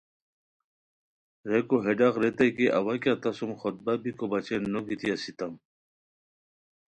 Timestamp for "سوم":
3.37-3.51